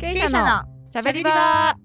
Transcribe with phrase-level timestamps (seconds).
[0.00, 1.30] 経営者のしゃべり場。
[1.30, 1.76] は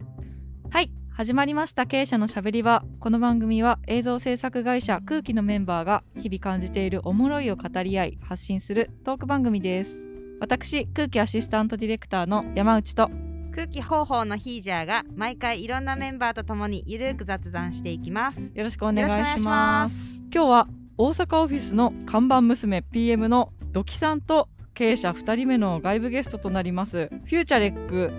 [0.81, 1.85] い始まりました。
[1.85, 2.81] 経営者のしゃべり場。
[3.02, 10.05] この番組は映像制作会社空気のメンバーが日々感じているおもろいを語り合い発信するトーク番組です。
[10.39, 13.11] 私空気アシスタントディレクターの山内と
[13.54, 18.39] 空気方法のヒージャーが毎回いろんなメンバーとともにゆるく雑談していきます。
[18.54, 20.21] よろしくお願いしまます。
[20.34, 27.07] 今日は大阪オフィスの看板娘 PM の土木さんと経営者2人目の外部ゲストとなります。
[27.07, 28.11] フューチャレック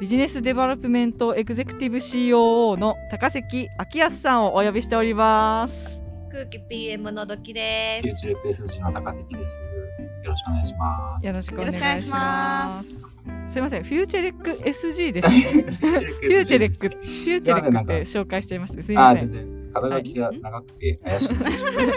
[0.00, 5.98] ビジネスデベロップメントエグゼクティブ COO の高関昭康さんをお呼びしております。
[6.30, 9.58] 空気 PM の土器でフューチュー FSG の高関です。
[10.24, 11.26] よろしくお願いします。
[11.26, 12.88] よろしくお願いしまます。
[13.52, 13.84] すいません。
[13.84, 15.50] フューチャレック SG です。
[15.56, 18.76] フューチャレックフューチャレックって紹介しちゃいました。
[18.76, 19.28] ねすいあー、ません。
[19.28, 19.53] 全然。
[19.74, 21.44] 肩書きが長くて怪しいです。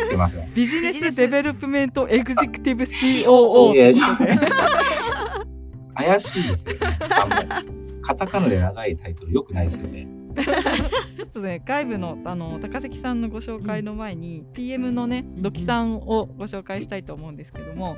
[0.07, 0.53] すいません。
[0.53, 6.79] ビジネスデベロップメントエグゼクティブ COO いやということ怪しいですよね。
[7.11, 7.49] あんまり。
[8.01, 10.07] カタカナで長いタイトルよくないですよね。
[10.43, 17.95] ちょっとね外部のあの高関さんのご紹介の前に、PM のね土岐さんをご紹介したいと思うんですけども、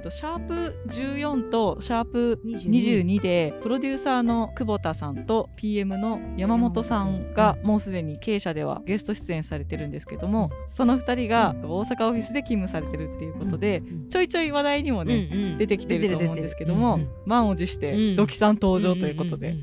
[0.00, 19.56] とシャープ14とシャープ22でプロデューサーの久保田さんと PM の山本さんがもうすでに経営者ではゲスト出演されてるんですけどもその2人が大阪オフィスで勤務されてるっていうことで、ちょいちょい話題にもね、出てきてると思うんですけども、満を持して土木さん登場ということで、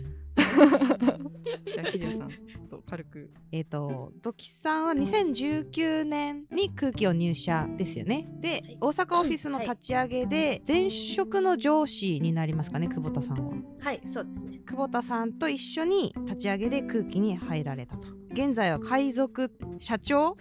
[1.73, 2.29] じゃあひじゃさん
[2.69, 3.29] と軽く。
[3.51, 8.27] えっ、と土木さんは2019年に空気を入社ですよね。
[8.39, 8.77] で、い。
[8.81, 13.53] 大阪オフィスの立ち上げで前職の上司になりますかね久保田さんは。
[13.79, 14.59] はいそうですね。
[14.65, 18.07] 久保田さんと一緒に立ち上げで空気に入られたと。
[18.31, 20.35] 現在は海賊社長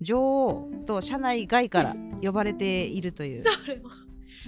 [0.00, 3.44] 女王と社内外から呼ばれているという。
[3.44, 3.90] それも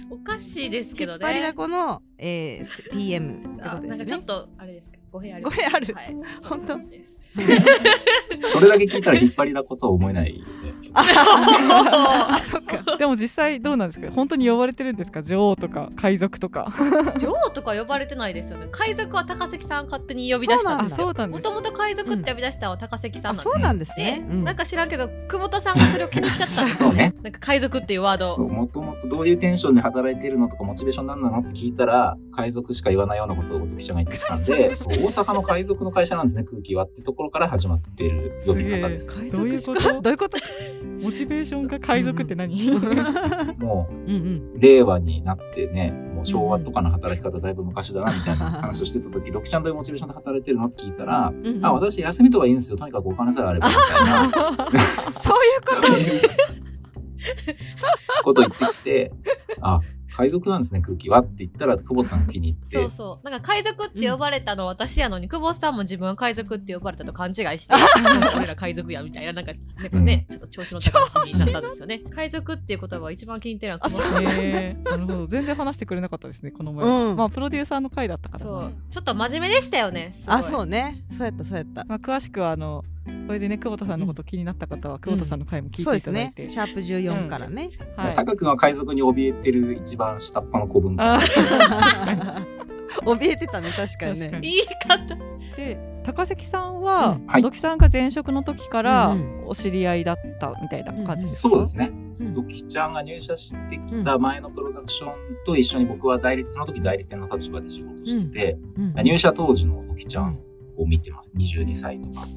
[0.09, 1.19] おかしいですけどね。
[1.21, 3.87] 引っ張りだこの、えー、PM ってことですよね。
[3.87, 5.43] あなんかちょっとあれですか語弊ある。
[5.43, 5.93] 語弊ある。
[5.93, 6.15] はい。
[6.43, 7.21] 本当です
[8.53, 10.51] それだけ聞いたら引っ張りだことは思えないよね。
[10.93, 12.97] あそっか。
[12.97, 14.11] でも実際どうなんですか？
[14.11, 15.23] 本当に呼ばれてるんですか？
[15.23, 16.73] 女王とか海賊とか。
[17.17, 18.67] 女王とか呼ばれてないですよね。
[18.71, 24.43] 海賊は高関さん勝手に呼び出したんあですよそうなんですもともと海賊って呼び出したのは高関さんなんであそうなんですで、ね、うん。
[24.43, 27.13] なんか知らんけど久保田さんがそれを気に入っちゃったんですよ そうね。
[27.23, 36.85] なんか海賊っていうワードそう、もともとどういうテンションで働いてるのとかモチベーションなんなのって聞いたら、海賊しか言わないようなことを土木者が言ってきたんで、大阪の海賊の会社なんですね、空気は。
[36.85, 39.07] ってところから始まってる呼び方です。
[39.09, 40.01] 海どういうこと？
[40.01, 40.37] どういうこと？
[41.01, 42.71] モチベーションが海賊って何、
[43.57, 44.51] もうんうん。
[44.55, 50.65] う、令和になってね、もう昭和とかの働き方だいぶ昔だなみたいな話をしてた時、土木ちゃんどういうモチベーションで働いてるの？
[50.67, 51.65] って聞いたら、うんうん。
[51.65, 52.77] あ、私休みとかいいんですよ。
[52.77, 54.71] とにかくお金さえあればみたいな。
[55.21, 55.75] そういうこ
[56.31, 56.41] と？
[58.23, 59.11] こと言ってきて、
[59.61, 59.79] あ、
[60.21, 61.21] 海賊なんですね、空気は。
[61.21, 63.29] って言ったら、久保田さんが気に入って、そうそう。
[63.29, 67.73] なんか海賊って呼ばれたの私やのに、久保さんも自分は海賊って呼ばれたと勘違いして
[68.37, 69.89] 俺ら海賊やみたいななんかなん。
[69.89, 72.01] かね、ちょっと調子の高いになったんですよね。
[72.11, 75.27] 海賊っていう言葉は一番気に入ってるのはあ久保さんへー なるほど。
[75.27, 77.15] 全然話してくれなかったですねこの前、うん。
[77.17, 78.73] まあプロデューサーの回だったから、ね、そう。
[78.91, 81.03] ちょっと真面目でしたよねあそうね。
[81.17, 81.83] そうやったそうやった。
[81.85, 82.83] まあ、詳しくはあの
[83.31, 86.49] これでね久保田さんのこと気になった方は、久保田さんの回も聞いていただいて、ね。
[86.49, 88.15] シャープ14からね、はい。
[88.15, 91.21] 高くんは海賊に怯えてる一番下っ端の子分あ
[93.05, 94.39] 怯えてたね確かにね。
[94.41, 94.55] 言い
[94.85, 95.15] 方。
[95.55, 97.25] で高関さんは、うん。
[97.25, 97.41] はい。
[97.41, 101.89] 土木さんが前職の時からうんお知り合いだったみたいな感じですか、そうですね。
[102.19, 102.33] うん。
[102.33, 105.13] ドキちゃんが入社してきた前のプロダクション
[105.45, 108.93] と一緒に僕は代理、その時代理店の立場で仕事してて、うん。
[109.05, 110.37] 入社当時のドキちゃん
[110.75, 111.31] を見てます。
[111.37, 112.27] 22歳とか。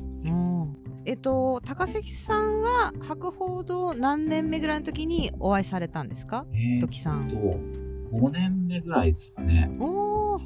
[1.05, 6.47] うんえっと高関さんは博報堂何年目ぐらいの時にお会いされたんですか？
[6.53, 7.29] えーっ土木さん。
[7.29, 9.71] と、5年目ぐらいですかね。
[9.79, 10.41] おー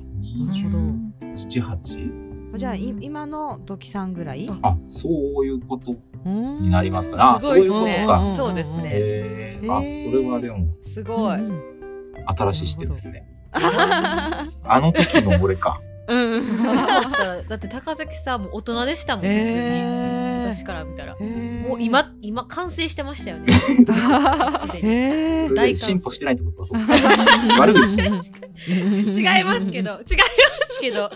[0.47, 0.79] なるほど。
[1.27, 1.63] 27、
[2.53, 2.57] 8?
[2.57, 4.49] じゃあい今の土木さんぐらい？
[4.63, 5.13] あ、そう
[5.47, 5.99] いうことに
[6.63, 7.17] になりますか。
[7.17, 7.23] ね。
[7.23, 8.07] あ、すそういうごいですね。
[8.07, 8.19] ことか。
[8.19, 9.61] うんそうですね。
[9.63, 11.39] あ、それはでも、すごい、
[12.37, 13.27] 新しい視点ですね。
[13.55, 14.51] うんあ
[14.81, 15.81] の時の俺か。
[16.09, 16.47] うん。
[16.47, 20.08] そう思ったらだって高崎さんも大人でしたもん普通に、へー
[20.55, 21.17] 私から見たら。
[21.19, 23.53] もう今今完成してましたよね。
[23.53, 23.89] すでに。
[23.89, 25.49] へー。
[25.49, 26.59] それで進歩してないってこと？
[26.59, 26.81] はそう。
[27.61, 27.97] 悪口。
[27.97, 29.91] 違いますけど。
[30.01, 30.03] 違います
[30.81, 31.11] けど。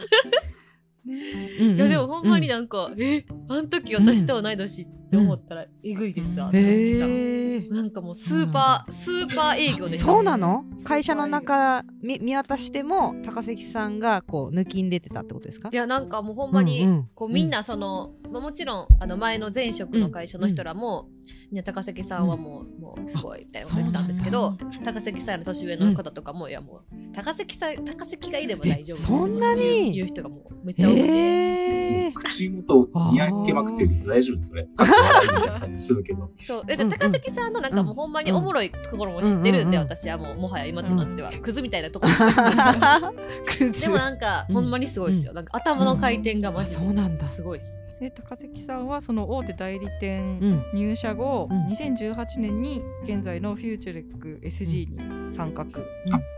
[1.05, 3.25] いやでもほんまになんか、え？
[3.49, 6.63] あの時私と同い年って思ったらえぐいですわ、高崎さん。
[6.63, 10.65] へーなんかもうスーパー、スーパー営業でそうなの？
[10.85, 15.71] 会社の中見見渡しても高関さんがこう抜きん出てたってことですか？
[15.73, 17.09] いやなんかもうほんまに、うんうん。
[17.17, 21.09] こうみんなその、まあ、もちろんあの前の前職の会社の人らも、
[21.53, 29.93] いや高関さんはもう,、もうすごいみたいなこと言ってたんですけど高関さんより年上の方とかも、いやもう高関さん高関がいれば大丈夫えそんなに？
[29.93, 34.65] 言う人がもうめっちゃ多くて、へえ口元にやけまくってるけど大丈夫それ。
[34.65, 36.31] かっこ笑いみたいな感じするけど。
[36.37, 36.63] そう。
[36.69, 39.97] えじゃ高関さんのなんかもうほんまにおもろいところも知ってるんで、うんうんうん。
[39.97, 42.53] 私はもうもはや今となっては、クズみたいなところも知ってるん。
[42.55, 44.55] ですよクズでもなんか、うん。
[44.55, 45.33] ほんまにすごいですよ。
[45.33, 47.25] なんか頭の回転がマあそうなんだ。
[47.27, 47.71] すごいです。
[48.01, 50.65] で高関さんはその大手代理店うん。
[50.75, 51.67] 入社後、うん。
[51.73, 55.67] 2018年に現在のフューチュレック SG に参画、あ、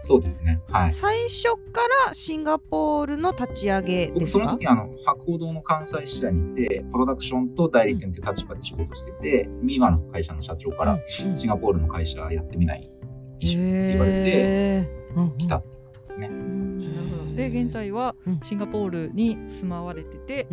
[0.00, 0.60] そうですね。
[0.68, 0.92] はい。
[0.92, 4.44] 最初からシンガポールの立ち上げで僕すか？
[4.44, 11.02] その時あの博報堂の関西支社にいてプロダクションと代理店っていう立場で仕事してて、今の会社の社長からうん。
[11.06, 12.90] シンガポールの会社やってみない
[13.40, 16.30] 一緒にって言われて来たって感じですね。
[17.36, 18.40] で現在はうん。
[18.40, 20.46] シンガポールに住まわれてて、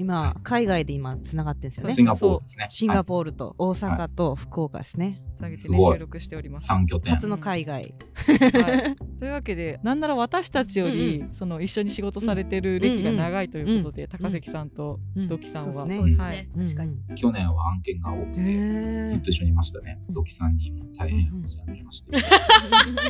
[0.00, 1.92] 今海外で今つながってるんですよね。
[1.92, 2.66] シンガポールですね。
[2.70, 5.90] シンガポールと大阪と福岡ですね、つなげてすごい。
[5.90, 6.66] ね収録しております。
[6.66, 7.14] 三拠点。
[7.14, 15.84] 初の海外、はい、というわけでなんなら私たちより、うその一緒に仕事されてる歴が長いということで、ん高関さんとうん土器さんは。
[15.86, 16.48] はい。
[16.56, 16.96] 確かに。
[17.16, 19.98] 去年は案件が多くて、へずっと一緒にいましたね。
[20.08, 20.14] うん。
[20.14, 22.10] 土器さんにも大変お世話になりまして、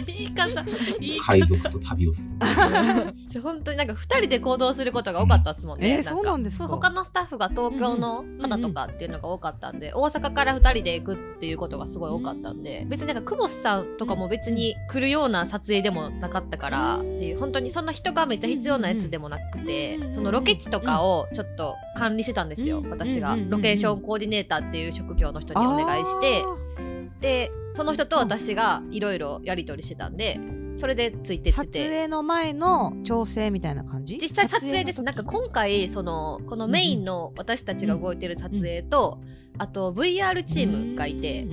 [0.06, 0.62] 言い方、
[1.00, 1.24] 言い方。
[1.32, 3.40] 海賊と旅をする。
[3.42, 5.96] 本当になんか二人で行動することが多かったですもんね。
[5.96, 6.66] えーそうなんですか？
[6.68, 26.42] 他のスタッフが東京の方とかっていうのが多かったんで、大阪から二人で行くっていうことがすごい多かったんで、別になんか久保田さんとかも別に来るような撮影でもなかったから、っていう本当にそんな人がめっちゃ必要なやつでもなくて、そのロケ地とかをちょっと管理してたんですよ、うん私がロケーションコーディネーターっていう職業の人にお願いして、
[27.20, 28.82] でその人と私が。
[28.90, 30.16] いろいろやり取りしてたん。
[30.16, 30.38] で
[30.80, 31.58] それでついてって。
[31.58, 31.84] 撮て。
[31.84, 34.18] 影の前の調整みたいな感じ？
[34.20, 35.02] 実際撮影です。
[35.02, 39.20] なんか今回そのこのメインの私たちが動いてる撮影と、
[39.58, 41.46] あと VR チームがいて、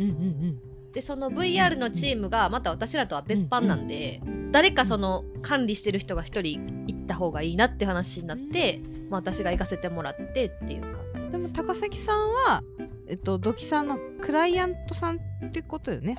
[0.94, 4.22] でその VR のチームがまた私らとは別班なんで、
[4.52, 8.80] 誰かその管理してる人が一人行った方がいいなって話になって、
[9.10, 10.92] まあ、私が行かせてもらってっていう感
[11.26, 12.64] じでも高崎さんは
[13.08, 16.16] えっと土器さんのクライアントさんってことよね？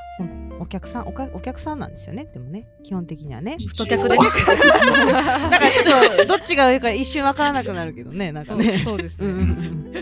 [0.60, 2.28] お客さんおかお客さんなんですよね。
[2.32, 3.56] でもね基本的にはね。
[3.58, 5.82] 太客です なんかちょ
[6.14, 9.92] っとどっちが上か一瞬わからなくなるけどねなんかそうねそうですね、うん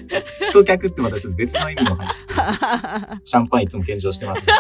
[0.49, 1.97] 太客ってまたちょっと別の意味の
[3.23, 4.47] シャンパンいつも献上してます、ね。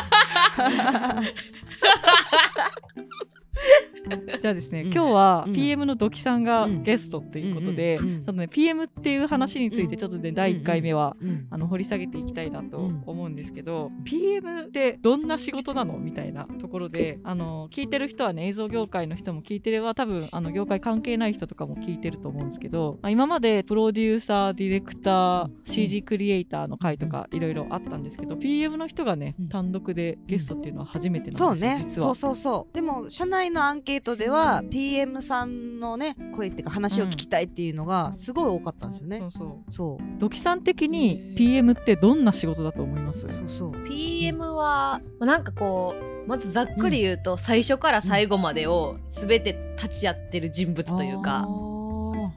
[4.40, 4.92] じゃあですね、うん。
[4.92, 5.52] 今日はうん。
[5.52, 6.82] PM の土器さんがうん。
[6.82, 11.46] ゲストっていうことで、うんね PM っていう話についてちょっとね、第1回目は、うん。
[11.50, 13.02] あの掘り下げていきたいなとうん。
[13.06, 29.48] 思うんですけど、PM ってどんな仕事なのみたいなところであの聞いてる人はね映像業界の人も聞いてれば多分あの業界関係ない人とかも聞いてると思うんですけど、まあ、今までプロデューサーディレクター CG クリエイターの会とかいろいろあったんですけど PM の人がねうん。
[29.48, 31.84] 単独でゲストっていうのは初めてそうんなですよ、ね。
[31.84, 32.14] 実は。
[32.14, 32.36] そう。
[32.36, 32.74] そうそう。
[32.74, 39.20] でも社内のアンケートでは PM さんのね声っていうか話を聞きたいっていうのがすごい多かったんですよね。
[39.20, 39.72] そうそう。
[39.72, 40.18] そう。
[40.18, 43.20] 土器さん的に PM ってどんな仕事だと思います？
[43.20, 43.72] そうそう。
[43.88, 45.94] PM はまあなんかこ
[46.24, 51.76] うまずざっくり言うと、最初から最後までを全て立ち会ってる人物というあかー。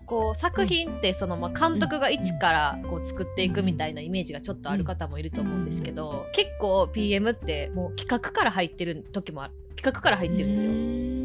[0.06, 10.72] こう作品ってそのまあ監督が一からこう作っていくみたいなイメージがちょっとある方もいると思うんですけど結構 PM ってもう企画から入ってる時もある企画から入ってるんですよ。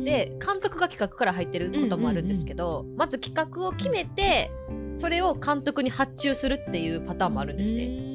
[0.04, 4.50] で監督が企画から入ってることもあるんですけど、まず企画を決めて
[4.96, 8.14] それを監督に発注するっていうパターンもあるんですね。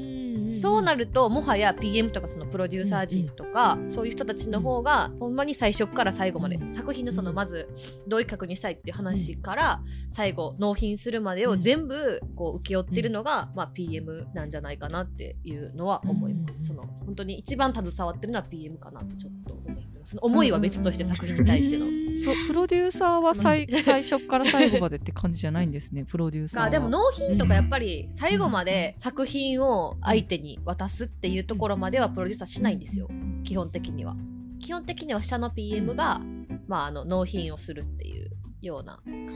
[0.62, 7.68] そうなるともはや PM とかそのプロデューサー陣とか、そういう人たちの方がほんまに最初から最後まで、うん作品のそのまず
[8.08, 19.89] どういう企画にしたいっていう話から最後納品するまでを全部こう請け負ってるのが、まあ、PM なんじゃないかなっていうのは思います、うんその本当に一番携わってるのは PM かなってちょっと思ってます
[20.22, 21.86] 思いは別として作品に対しての。
[21.86, 33.08] ププロデューサーは最 最初から最後までって感じじゃないんですねプロデューサーでも納品とかやっぱり最後まで作品を相手に渡すっていうところまではプロデューサーしないんですよ。
[33.44, 34.16] 基本的には。
[34.60, 36.22] 基本的には下の PM が、
[36.68, 38.30] まあ、あの納品をするっていう
[38.62, 39.28] ような感じで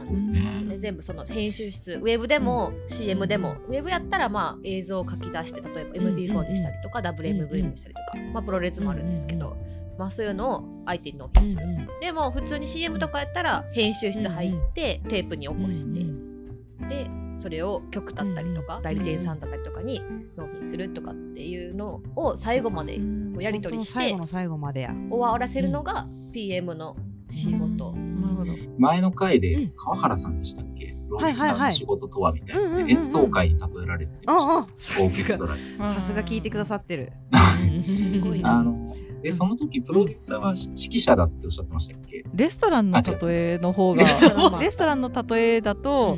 [0.53, 0.77] すね。
[0.79, 9.55] 全部その編集室ウェブでも CM でもウェブやったらまあ映像を書き出して例えば MD4 にしたりとか WMV にしたりとか、まあ、プロレスもあるんですけど、
[10.03, 11.63] まあ、そういうのを相手に納品する、
[12.01, 16.05] でも普通に CM とかやったら編集室入ってテープに起こして、
[16.89, 20.01] でそれを局だったりとか、代理店さんだったりとかに
[20.35, 23.01] 納品するとかっていうのを最後までこ
[23.37, 24.93] うやり取りして最後の最後までや。
[25.09, 26.97] 終わらせるのが PM の
[27.29, 27.95] 仕事。
[28.33, 28.51] るほど。
[28.77, 29.73] 前の回でうん。
[29.75, 32.87] 川原さんでしたっけ、プロデューサーはいはいはいの仕事とはみたいな、うんうんうんうん。
[32.87, 34.51] で演奏会に例えられてました。
[34.53, 35.77] ああオーケストラに。
[35.77, 37.13] さすが聞いてくださってる。
[37.81, 38.59] すごいな。
[38.59, 38.82] あの、
[39.23, 42.23] で、その時、プロデューサーは指揮者だっておっしゃってましたっけ？
[42.35, 46.17] レストランの例えの方がレストランレストランの例えだと、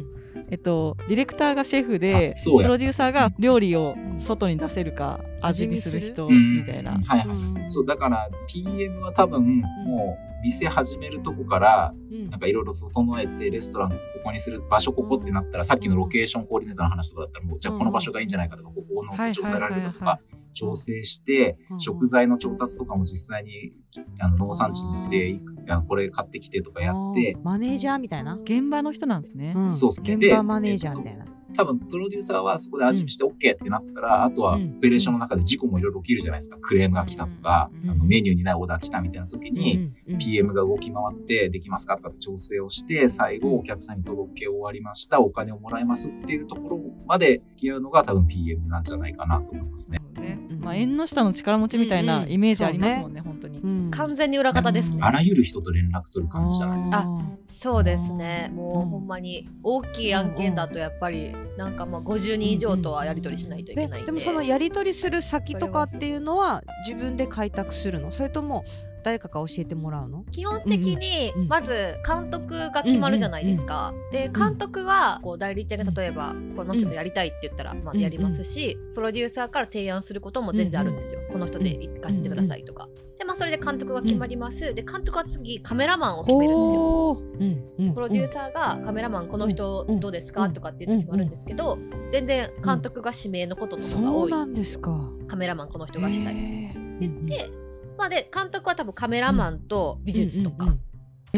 [0.52, 6.92] えっと、ディレクターがシェフでプロデューサーが料理を外に出せるか味見する人みたいな。
[6.92, 7.70] はいはい。
[7.70, 12.30] そう、だから、PM は多分、もう、店始めるとこから、うん。
[12.30, 20.22] なんかいろいろ整えて、レストランここにする場所ここってなったら、さっきのロケーションコーディネーターの話とかだったら、もう、じゃあこの場所がいいんじゃないかとか、ここのはい調整られるかとはか、
[20.54, 21.80] 調整してう、ん。
[21.80, 23.74] 食材の調達とかも実際に、
[24.20, 25.55] あの、農産地に行って、あの
[25.88, 28.38] これ買ってきてとかやってマネージャーみたいな？
[28.44, 29.54] 現場の人なんですね。
[29.54, 31.26] んそうですね現場マネージャーみたいな。
[31.58, 36.58] 多分、プロデューサーはそこで味見して OK ってなったら、あとは、うんオペレーションの中で事故もいろいろ起きるじゃないですか。
[36.60, 50.00] クレームが来たとか、うんあのメニューにないオーダー来たみたいな時に、うんうん PM が動き回って、できますかとかって調整をして、最後お客さんに届け終わりました、お金をもらえますっていうところまで付き合うのが多分 PM なんじゃないかなと思いますね。
[50.20, 53.35] ねうんまあ、縁の下の力持ちみたいうんうなんイメージありますもんね、本当に。
[53.66, 53.92] うん。
[53.92, 55.00] 完全に裏方ですね。
[55.02, 56.90] あらゆる人と連絡取る感じじゃない？
[56.92, 57.08] あ
[57.48, 58.52] そうですね。
[58.54, 64.00] もううんほんまに大きい案件だとやっぱりなんかまあ50人以上とはやり取りしないといけないんで。
[64.02, 68.12] ででもそのやり取りする先とかっていうのは自分で開拓するの？
[68.12, 68.64] それとも
[69.06, 70.24] 誰かが教えてもらうの？
[70.32, 73.94] 基本的にまず監督が決まるじゃないですか。
[74.12, 81.22] で監督はこう代理店が例えばこの人とやりたいって言ったらまあうんやりますしプロデューサーから提案することも全然あるんですよ。
[81.32, 82.90] この人で行かせてくださいとか。
[83.20, 84.74] でまあそれで監督が決まります。
[84.74, 86.82] で監督は次カメラマンを決めるんですよ。
[86.82, 87.18] ほー。
[87.18, 90.50] うんうんプロデューサーがカメラマンこの人どうですか？
[90.50, 91.78] とかっていう時もあるんですけど
[92.12, 95.12] 全然監督が指名のことの方が多いそうなんですか。
[95.28, 96.34] カメラマンこの人がしたい。
[96.34, 97.52] へー言って、
[97.98, 100.76] まあ、で監督は多分カメラマンと美術とか、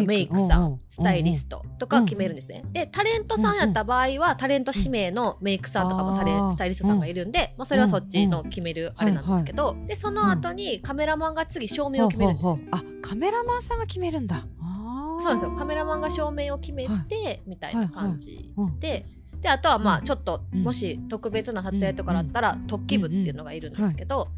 [0.06, 0.38] メイク。
[0.48, 2.64] さん、スタイリトストとか決めるんですね。
[2.72, 12.60] でタレントさんやった場合はタレント指名のメイクさんとかもタレスタイリストさんがいるんで、まあ、それはそっちの決めるあれなんですけど、でその後にカメラマンが次照明を決めるんですよ。
[12.72, 14.46] あカメラマンさんが決めるんだ。
[15.20, 15.52] そうなんですよ。
[15.56, 19.06] カメラマンが照明を決めて、みたいな感じうんで。
[19.42, 20.02] であとはまうん。
[20.02, 20.64] あちょっとうん。
[20.64, 24.30] もし特別な撮影とかだったら突起部っていうのがいるんですけど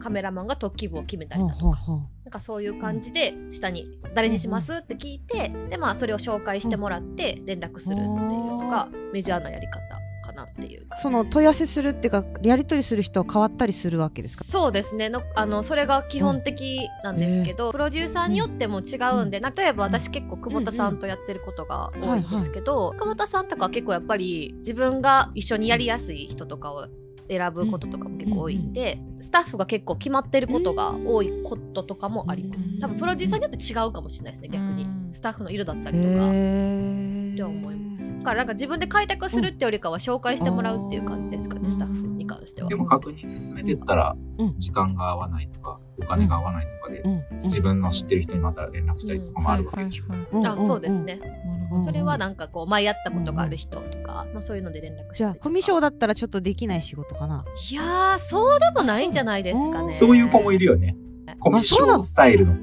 [0.00, 1.78] カメラマンが突起部を決めたりだとか。
[2.24, 4.74] なんかそういう感じで下に誰にします？
[4.74, 9.80] って聞いてでまあそれを紹介してもらって連絡するっていうのがメジャーなやり方
[10.22, 14.44] かなっていうかその問い合わせするっていうかやり取りする人は変わったりするわけですか？
[14.44, 15.08] そうですね。
[15.08, 26.86] のあのそれが基本的なんですけど、プロデューサーによっても違うんで、例えば私結構久保田さんとやってることが多いんですけど、久保田さんとかは結構やっぱり自分が一緒にやりやすい人とかを
[27.30, 32.68] 選ぶこととかも結構多いんで、スタッフが結構決まってることが多いこととかもあります。
[32.68, 34.84] うん多分プロデューサーによって違うかもしれないですね逆に。
[34.84, 35.10] うん。
[35.12, 36.30] スタッフの色だったりとか。
[36.32, 42.68] へって思いますだからなんか自分で開拓するってよりかは紹介してもらうっていう感じですかねスタッフに関しては。
[42.68, 47.40] でも確認進めてったらうん、時間が合わないとか、お金が合わないとかで、うん。
[47.44, 50.04] 自分の知ってる人にまた連絡したりとかもあるわけでしょ。
[50.32, 50.46] うん。
[50.46, 51.20] あそうですね。
[51.44, 55.10] うんそれはなんかこう前やったことがある人とか、まあ、そういうので連絡した。
[55.12, 57.44] りじゃあコミュ障だったらちょっとできない仕事かな。
[57.70, 59.90] いやーそうでもないんじゃないですかね。
[59.90, 60.96] そういう子もいるよね。
[61.38, 62.54] コミュ障スタイルの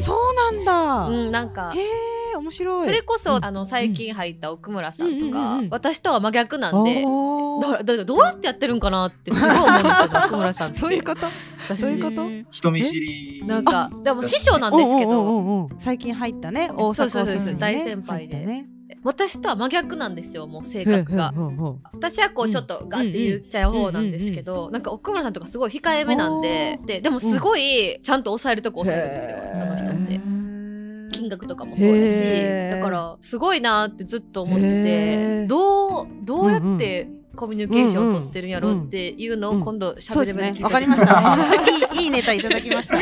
[0.00, 2.84] そうなんだ、うんなんかへえ面白い。
[2.84, 3.44] それこそ、うん。
[3.44, 5.34] あの最近入った奥村さんとか、うん。
[5.34, 7.04] うんうんうん私とは真逆なんで
[7.58, 10.80] おーだだどうやってやってるんかなってすごい思うんですよ奥村さんって。
[10.80, 11.26] どういうこと？
[11.68, 11.82] 私。
[11.82, 12.50] どういうこと？
[12.50, 13.42] 人見知り。
[13.46, 15.22] なんかでも師匠なんですけど。
[15.22, 18.64] おうおうおうおう最近入ったね大そうそうそう大先輩で。
[19.02, 21.32] 私とは真逆なんですよもう性格が。
[21.94, 30.20] 私はこうちょっとガッて言っちゃう方なんですけど、なんか奥村さんとかすごい控えめなんでででもすごいちゃんと抑えるとこ抑えるんですよ、あの人って。
[31.18, 32.76] 金額とかもそうだしへー。
[32.78, 35.48] だからすごいなってずっと思ってへてー。
[35.48, 42.98] どうどうやってコミュニケーションを取ってるんやろっていうのを今度そうです喋ればいいねわかりましたいいいいネタいただきました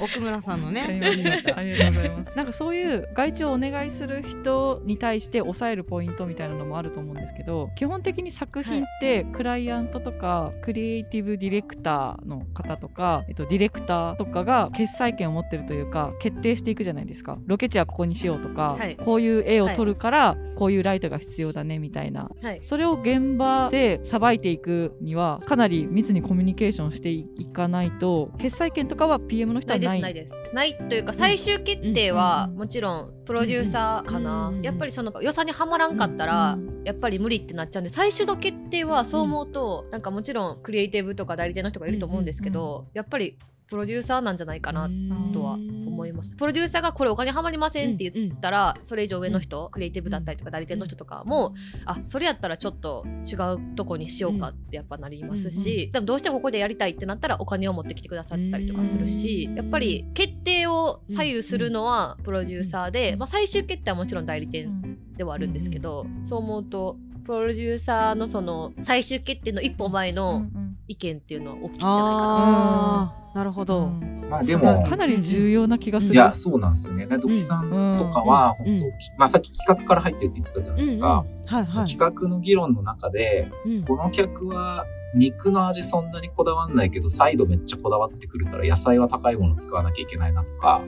[0.00, 2.36] 奥村さんのねいいネタありがとうございます。
[2.36, 17.38] なんかそういう外注をお願いする人に対して抑えるポイントみたいなのもあると思うんですけど基本的に作品ってクライアントとかクリエイティブディレクターの方とか、えっと、ディレクターとかが決裁権を持ってるというか決定していくじゃないですか。
[17.46, 18.96] ロケ地はここにしようとか、はい。
[18.96, 22.30] こういう絵を撮るからこういうライトが必要だねみたいな。
[22.42, 22.60] はい。
[22.62, 30.72] それを現場でさばいていくにはかなり密にコミュニケーションしていかないと決裁権とかは PM の人なはいないですない。
[30.72, 30.80] です。
[30.80, 43.38] ないというか最終決定はもちろんプロデューサーかな、うんやっぱりその予算にはまらんかったら、やっぱり無理ってなっちゃうんで最終の決定はそう思うと、なんかもちろんクリエイティブとか代理店の人がいると思うんですけど、やっぱり
[43.70, 44.90] プロデューサーなんじゃないかな
[45.32, 46.34] とは思います。
[46.34, 70.46] プロデューサーがこれお金はまりませんって言ったら、それ以上上の人、クリエイティブだったりとか代理店の人とかも、あそれやったらちょっと違うとこにしようかってやっぱなりますし、でもどうしてもここでやりたいってなったらお金を持ってきてくださったりとかするし、やっぱり決定を左右するのはプロデューサーで、まあ、最終決定はもちろん代理店ではあるんですけど、そう思うとプロデューサーのその最終決定の一歩前の
[70.88, 73.14] 意見っていうのは大きいんじゃないかな。
[73.32, 73.86] なるほど、
[74.28, 76.14] まあでも、かなり重要な気がする。
[76.14, 77.06] いや、そうなんですよね。
[77.06, 78.80] ドキさんとかは、うん。
[78.80, 81.24] 本当、まあさっき企画から入ってるって言ってたじゃないですか。
[81.46, 81.86] はいはい。
[81.88, 83.84] 企画の議論の中で、うん。
[83.84, 84.84] この客は
[85.14, 90.82] 肉の味そんなにこだわんないけど、サイドめっちゃこだわってくるから、野菜は高いもの使わなきゃいけないなとか、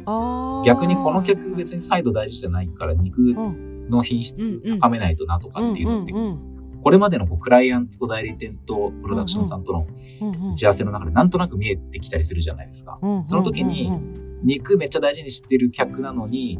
[0.64, 6.12] 逆にこの客別にサイド大事じゃないから、肉うんの品質高めないとなとかっていうのって
[6.82, 9.86] これまでのこうクライアントと代理店とプロダクションさんとの
[10.52, 12.98] 打ち合わせの中でなんとなく見えてきたりするじゃないですか。
[13.00, 16.58] うんその時にうん肉めっちゃ大事にしてる客なのに、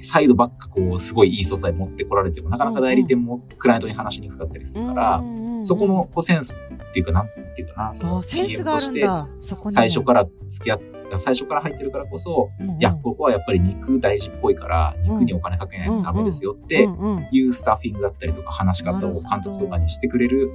[0.00, 5.22] うんサイドばっかこう、すごいいい素材持ってこられても、なかなか代理店もクライアントに話しにくかったりするから、
[5.62, 9.64] そこのこうセンスっていうか、なんていうかな、そのあセンスがあるん PM だそこに。
[9.66, 10.80] も最初から付き合っ
[11.10, 12.76] た、最初から入ってるからこそ、うんうん。
[12.76, 16.88] いや、ここはやっぱり肉大事っぽいから、肉にお金かけないとダメですよって
[17.30, 20.50] いうスタッフィングだったりとか、話し方を監督とかにしてくれる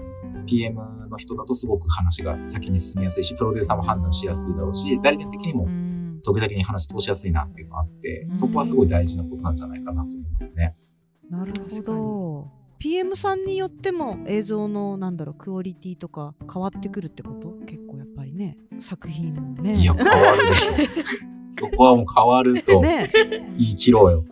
[0.48, 5.95] PM の人だとすごく話が先に進みやすいし、プロデューサーも判断しやすいだろうし、代理店的にもうん
[6.26, 8.36] 時々に話通しやすいなっていうのがあってう、ん。
[8.36, 10.76] そこはすごい大事なことなんじゃないかなと思いますね。
[11.30, 12.52] なるほど。
[12.78, 17.50] PM さんによっても映像のなんだろうクオリティとか変わってくるってこと？
[17.66, 18.58] 結構やっぱりね。
[18.80, 19.76] 作品もね。
[19.76, 20.72] いや、変わるでしょ。
[21.68, 23.08] そこはもう変わるとね。
[23.58, 24.26] 言い切ろうよ。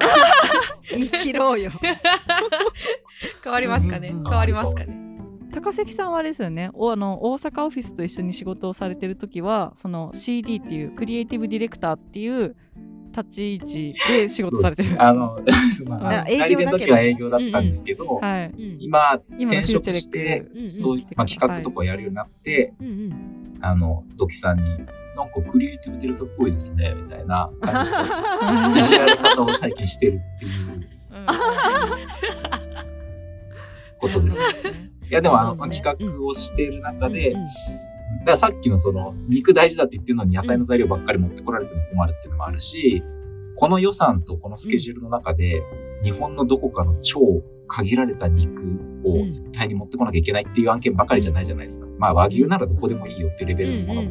[0.92, 1.72] 言い切ろうよ。
[3.44, 5.03] 変わりますかね、変わりますかね？
[5.54, 6.72] 高関さんはあれですよね。
[6.74, 12.56] おあの大阪オフィスと一緒に仕事をされてる時はその CD っていうクリエイティブディレクターっていう
[13.16, 15.02] 立ち位置で仕事されてる。
[15.02, 15.40] あの、
[15.90, 18.48] まあ、の時は営業だったんですけど、はい。
[18.48, 18.78] うん。
[18.80, 23.54] 今、今の転職してうんうんそういう、まあ、企画とかをやるようになって、うんうん。
[23.62, 24.64] あの、ドキさんに、
[25.16, 27.98] なんかクリエイティブディレクターっぽいですね、みたいな感じで、
[28.82, 30.52] いじられ方を最近してるっていう。
[34.00, 34.42] ことです。
[35.10, 43.04] いや、でも、あの、企画をしている中で、だからさっきのその、肉大事だって言ってるのに野菜の材料ばっかり持ってこられても困るっていうのもあるし、
[43.56, 45.64] この予算とこのスケジュールの中で、
[46.04, 47.20] 日本のどこかの超
[47.68, 48.62] 限られた肉
[49.06, 51.86] を絶対に持ってこなきゃいけないっていう案件ばかりじゃないじゃないですか。
[51.98, 54.10] まあ和牛ならどこでもいいよってレベルのものも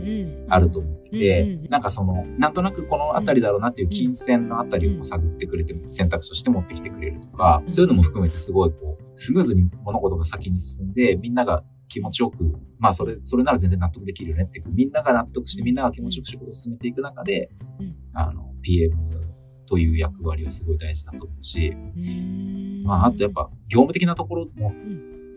[0.49, 12.39] あると思っててなんかその、なんとなくこのあたりだろうなっていう金銭のあたりを探ってくれても選択肢として持ってきてくれるとか、そういうのも含めてすごいこう、スムーズに物事が先に進んで、みんなが気持ちよく、
[12.79, 18.97] まあそれ、それなら全然納得できるよねってみんなが納得してみんなが気持ちよく仕事を進めていく中でうん、あの、PM
[19.73, 22.83] という役割はすごい大事だと思うし、うん。
[22.85, 24.75] まああとやっぱ業務的なところも、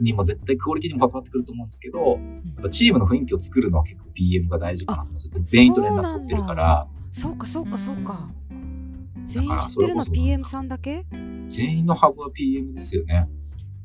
[0.01, 5.41] にも絶対クオリティにも関わってくると思うんですけど、やっぱチームの雰囲気を作るのは結構 PM が大事かなと思うんですよ。
[5.41, 7.77] 全員と連絡取ってるから、そうかそうか。
[7.77, 11.05] そうかうん全員知ってるのそれこそ PM さんだけ？
[11.47, 13.29] 全員のハブは PM ですよね。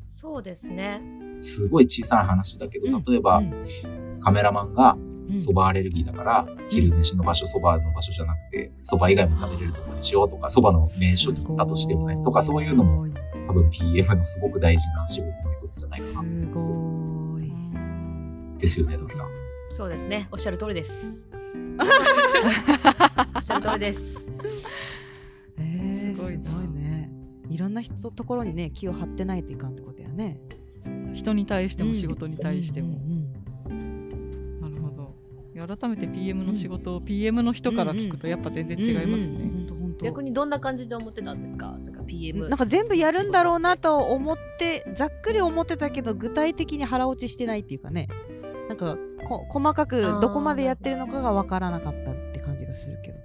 [0.05, 1.01] そうですね。
[1.39, 3.03] すごい小さな話だけど、うん。
[3.05, 4.19] 例えば、うん。
[4.19, 4.97] カメラマンが
[5.31, 13.07] うん蕎麦アレルギーだから、昼飯の場所、蕎麦の場所じゃなくて、蕎麦以外も食べれるところにしようとか、蕎麦の名所に行ったとしてもね、とかそういうのも
[13.47, 17.51] 多分 PM のすごく大事な仕事の一つじゃないかなと思いますすごい
[18.59, 19.27] ですよね、ドキさん。
[19.71, 20.27] そうですね。
[20.31, 21.25] おっしゃる通りです。
[23.35, 24.17] おっしゃる通りです。
[25.57, 27.11] えー、すごいすごいなね
[27.49, 30.39] いろんな人のところにね気を張ってないといかんってことやね
[31.13, 32.89] 人に対しても仕事に対しても。
[32.89, 33.11] うんなるほど。
[33.11, 33.20] いや
[35.67, 39.51] 改めて PM の仕事を PM の人から聞くとやっぱ全然違いますね。
[40.03, 41.71] 逆にどんな感じで思ってたんですか？
[41.71, 42.49] なんか PM。
[42.49, 48.07] なんか全部やるんだろうなと思ってざっくり思ってたけど具体的に腹落ちしてないっていうかね。
[48.67, 48.97] なんか
[49.27, 53.19] こ細かくどこまでやってるのかが分からなかったって感じがするけど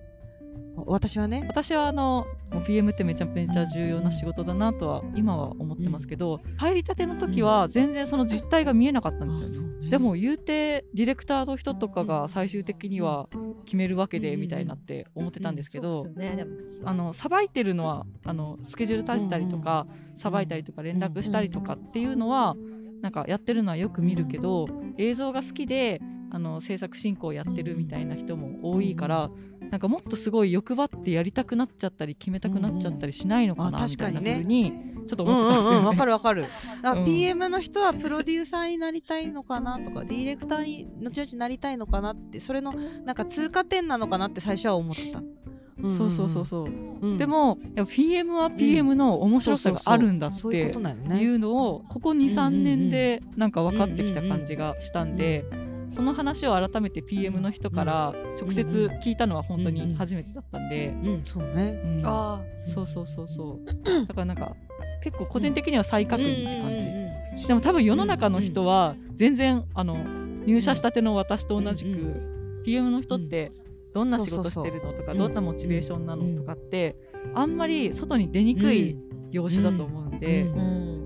[0.85, 1.45] 私はね。
[1.49, 2.27] 私はあの
[2.67, 9.67] PM ってめちゃめちゃ重要な仕事だなとは今は思ってますけど、入りたての時は全然その実態が見えなかったんですよ。
[9.67, 9.91] ね。
[9.91, 13.29] でも言うてディレクターの人とかが最終的には
[13.65, 16.07] 決めるわけでみたいなって思ってたんですけど、
[17.12, 22.57] さばいてるのはあのスケジュール立てたりとかさばいたりとか連絡したりとかっていうのは
[23.03, 24.67] なんかやってるのはよく見るけど
[24.99, 29.31] 映像が好きであの制作進行やってるみたいな人も多いから、
[29.71, 35.77] なんかもっとすごい欲張ってやりたくなっちゃったり決めたくなっちゃったりしないのかな、うんうんみたいなあ確かにちょっとう思ってたんですよね。
[35.77, 36.43] んうんうんわかるわかる。
[36.43, 36.51] だか
[36.83, 42.73] らうん PM の人はプロデューサーになりたいのかなとか、ディレクターに後々なりたいのかなって、それの
[43.05, 45.23] なんか通過点なのかなって最初は思ってた。
[45.89, 46.65] そうそうそうそう。
[46.65, 47.19] うん。
[47.19, 50.47] でもやっぱ PM は PM の面白さがあるんだって。
[50.47, 55.45] いうのをここ23年でなんか分かってきた感じがしたんで
[55.97, 61.81] その話を改めて PM の人から直接聞いたのは本当に初めてだったんで、うん、そうね。
[61.83, 62.03] うん。
[62.05, 62.43] ああ
[62.75, 63.65] そうそうそうそう。
[64.07, 64.55] だからなんか
[65.03, 66.93] 結構個人的には再確認って感じ、うん。
[66.93, 67.07] うんうん
[67.49, 69.99] でも多分世の中の人は全然あの
[70.47, 73.53] 入社したての私と同じく、うん PM の人って
[73.95, 76.97] どんな仕事してるのとかどんなモチベーションなのとかって
[77.33, 78.99] あんまり外に出にくい
[79.31, 80.59] 業種だと思うんで、うん。
[80.59, 80.63] う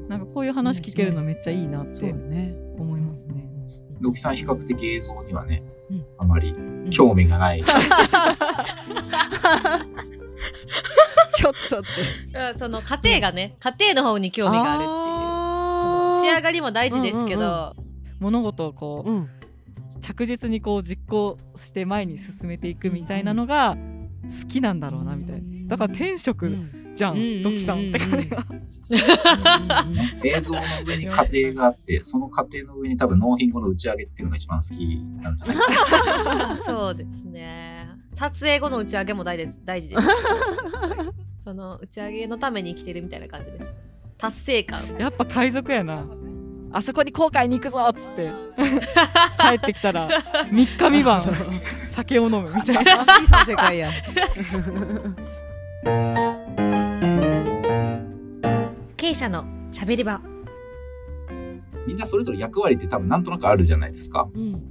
[0.06, 0.08] ん。
[0.08, 2.54] なんかこういう話聞けるのめっちゃいいなってね。
[2.78, 3.39] 思いますね。
[4.00, 6.04] ドキさん比較的映像にはね、うん。
[6.18, 6.54] あまり
[6.90, 7.62] 興味がない。
[11.32, 12.38] ちょっとって。
[12.38, 14.88] うんその家庭がね、家庭の方に興味があるっていう。
[14.88, 17.44] その仕上がりも大事ですけど、う
[17.80, 19.28] んうん物事をこう、うん。
[20.02, 23.76] 着実にこう実行して前に進めていくみたいなのが
[24.42, 25.68] 好きなんだろうなみたいな。
[25.68, 26.50] だから天職
[26.94, 28.44] じゃん、うんドキさんって感じが、
[30.24, 37.88] 映像の上に家庭があって、その家庭の上に多分納品後の打ち上げっていうのが一番好きなんじゃないか そうですね。
[38.12, 40.02] 撮影後の打ち上げも大事です大事です。
[41.38, 43.72] その打ち上げのために生きてるみたいな感じです。
[44.18, 44.82] 達成感。
[44.98, 46.04] やっぱ海賊やな
[46.72, 48.30] あそこに航海に行くぞっつって
[49.40, 51.24] 帰ってきたら3日3晩
[51.92, 53.90] 酒を飲むみたいなワンピースの世界や。
[59.10, 60.29] 経営者のしゃべり場。
[61.86, 64.28] みんなそれぞれ役割って多分なんとなくあるじゃないですか。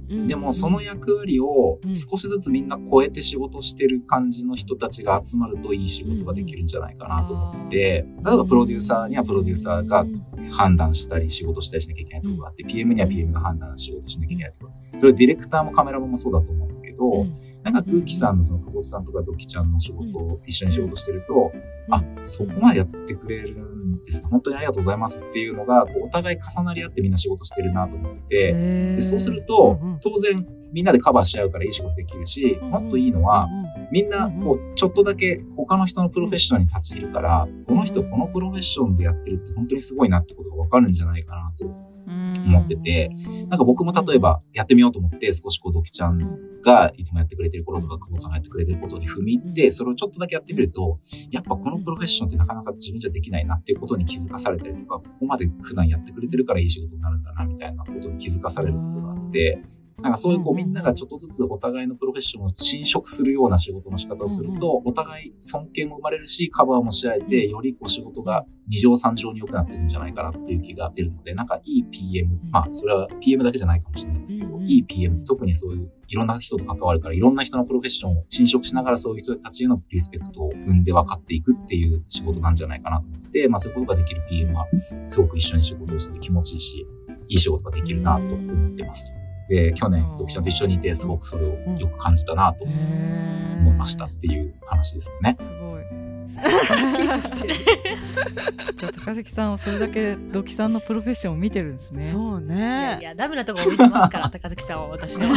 [0.08, 1.94] でもその役割をうん。
[1.94, 10.06] 少しずつみんな超えて仕事してる感じの人たちが集まるといい仕事ができるんじゃないかなと思ってて、例えばプロデューサーにはプロデューサーが
[10.50, 14.72] 判断したり仕事したりしなきゃいけないところがあって、PM には PM が判断仕事しなきゃいけないところ。
[14.98, 17.24] それはディレクターもカメラマンもそうだと思うんですけど、
[17.62, 21.52] なんか空気さんのその久保さんとかドキちゃんの仕事を一緒に仕事してると、
[21.90, 24.28] あ、そこまでやってくれるんですか。
[24.28, 33.48] 本当にありがとうございますっていうのが、こうお互い重なり合ってみんな仕事してるなと思ってて、でそうすると、当然みんなでカバーし合うからいい仕事できるし、もっといいのは、
[33.90, 43.10] みんなこうちょっとだけ他の人のプロフェッショナルに立ち入るから、この人このプロフェッションでやってるって本当にすごいなってことがわかるんじゃないかなと思ってて、
[43.48, 46.18] なんか僕も例えばやってみようと思って少しこうドキちゃん
[46.62, 50.98] がいつもやってくれてることとか久保さんがやってくれてることに踏み入って、それをちょっとだけやってみると、
[51.30, 59.62] やっぱこのプロフェッションってなかなか自分じゃできないなっていうことに気づかされたりとか、ここまで普段やってくれてるからいい仕事になるんだなみたいなことに気づかされることがあって、
[60.02, 84.66] なんかそういうこうみんながちょっとずつお互いのプロフェッションを侵食するような仕事の仕方をすると、お互い尊敬も生まれるし、カバーもし合えて、よりこう仕事が二乗三乗に良くなってるんじゃないかなっていう気が出るので、なんかいい PM、まあそれは PM だけじゃないかもしれないですけど、いい PM って特にそういういろんな人と関わるから、いろんな人のプロフェッションを侵食しながらそういう人たちへのリスペクトを生んで分かっていくっていう仕事なんじゃないかなと思って、まあそういうことができる PM は
[85.08, 86.86] すごく一緒に仕事をして気持ちいいし、
[87.28, 89.12] いい仕事ができるなと思ってます。
[89.50, 92.72] で、去年、ドキちゃんと一緒にいて、すごくそれをよく感じたなと思
[93.72, 95.36] いましたっていう話ですかね。
[95.40, 95.80] すごい
[96.96, 97.54] キスしてる。
[98.78, 103.04] じゃあ高関さんはそれだけドキさんのプロフェッションを見てるんですねそういやいね。
[103.04, 105.28] や、ダメなところ見てますから、 高崎さんは私の。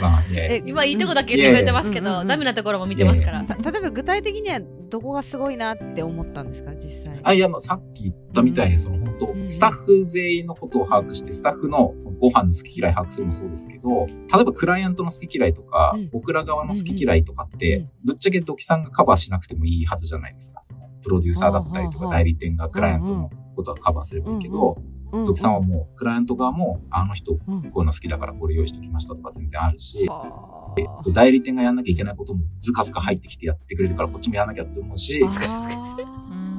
[0.00, 3.42] まあね、今いいとこだけ言ってくれてますけど、ダメなところも見てますから。
[3.42, 7.18] た例えば具体的にはどこがすごいなって思ったんですか実際。
[7.24, 20.60] あ、いや、もうさっき言ったみたいに、その本当、うんスタッフ全員のことを把握して、スタッフのご飯の好き嫌い把握するのもそうですけど、例えばクライアントの好き嫌いとか、うん僕ら側の好き嫌いとかって、うんぶっちゃけドキさんがカバーしなくてもいいはずじゃないですか。
[20.62, 24.76] そのプロデューサーだったりとか、代理店がクライアントのことはカバーすればいいけど、
[25.12, 30.74] ドキさんはもう、クライアント側も、あの人、こうんういうの好きだからこれ用意しておきましたとか全然あるし、は
[31.04, 35.26] で代理店がやんなきゃいけないこともずかずか入ってきてやってくれるからこっちもやんなきゃって思うし、あ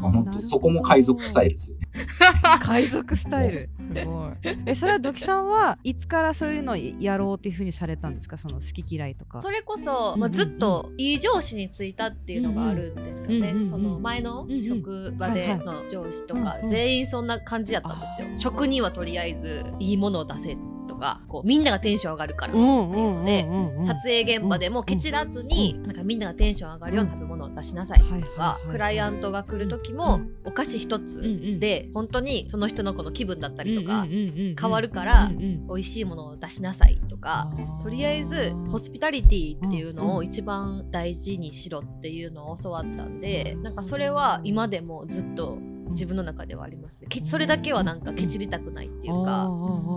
[0.02, 1.87] まあ、本当そこも海賊スタイルですよね。
[2.62, 3.70] 海賊スタイル。
[3.94, 4.32] すごい。
[4.66, 8.38] えそれはドキさんはいつからそういうのをやろうっていうふうにされたんですか？
[8.38, 9.42] その好き嫌いとか。
[9.42, 18.28] それこそ、うんまあ、ずっといい上司に就いたっていうのがあるんですかね、うんうんうんその前の職場での上司とか、全員そんな感じだったんですよ。
[18.38, 20.58] 職にはとりあえずいいものを出せ
[20.88, 23.86] とかこうみんながテンション上がるから、うんうんうんうんでうん。
[23.86, 28.06] 撮影現場でもケチらずに、なんかみんながテンション上がるような食べ物を出しなさいと
[28.38, 45.58] か、クライアントが来る時も、お菓子一つうんうんで本当にその人のこの気分だったりとか、変わるから美味しいものを出しなさいととかとりあえずホスピタリティっていうのを一番大事にしろっていうのを教わったんでなんかそれは今でもずっと
[45.89, 47.08] 自分の中ではありますね。
[47.10, 49.50] けそれだけはなんかケチりたくないっていうか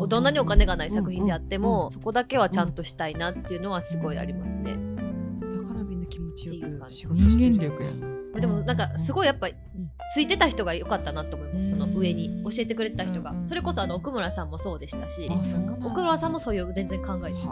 [0.09, 4.77] どんなにお金がない作品であってもそこだけはちゃんとしたいなっていうのはすごいありますね。
[5.41, 7.57] だからみんな気持ちよく仕事人してる。
[7.57, 9.49] 間力やでもなんかすごいやっぱ
[10.15, 11.71] ついてた人が良かったなと思います。
[11.71, 13.33] その上に教えてくれた人が。
[13.33, 15.29] うんそれこそあの奥村さんもそうでしたし。
[15.83, 17.51] 奥村さんもそういう全然考えですね。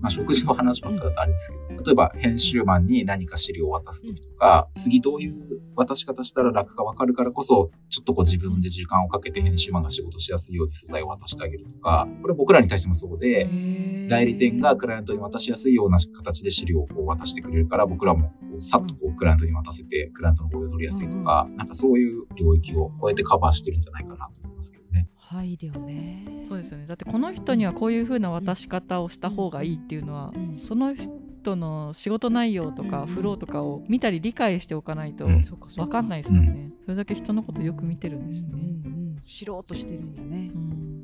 [0.00, 25.08] まあ、食事の話ばっかだとあれですけど、例えば編集マンに何か資料を渡すときとか、次どういう渡し方したら楽かわかるからこそ、ちょっとこう自分で時間をかけて編集マンが仕事しやすいように素材を渡してあげるとか、これ僕らに対してもそうで、代理店がクライアントに渡しやすいような形で資料をこう渡してくれるから、僕らもこうさっとこうクライアントに渡せて、クライアントの合意を取りやすいとか、なんかそういう領域をこうやってカバーしてるんじゃないかなと思いますけどね。
[25.28, 26.24] 配慮ね。
[26.48, 26.86] そうですよね。
[26.86, 30.56] だってこの人にはこういう風な渡し方をした方がいいっていうのは、うん。
[30.56, 33.06] その人の仕事内容とかうん。
[33.08, 40.52] フローとかを見たり理解しておかないと分かんないですもんね、それだけ人のことよく見てるんですね、うんうん知ろうとしてるんよね。
[40.54, 40.95] うん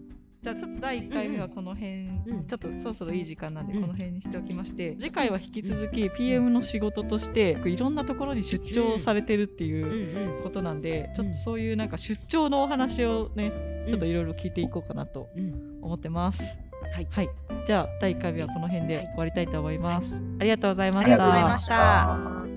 [0.42, 2.46] じゃあちょっと第1回目はこの辺、うん。
[2.48, 3.83] ちょっとそろそろいい時間なんでうん。
[3.83, 13.52] この辺にしておきまして、次回は引き続き PM の仕事としていろんなところに出張されてるっていううんことなんで、ちょっとそういうなんか出張のお話をね
[13.87, 15.78] ちょっといろいろ聞いていこうかなとうん。
[15.81, 16.42] 思ってます。
[16.92, 17.07] はい。
[17.09, 17.28] はい、
[17.66, 20.12] じゃあ第1回目はこの辺で終わりたいと思います。
[20.40, 21.22] ありがとうございまありがした。
[21.22, 22.18] とうございました。
[22.46, 22.51] うん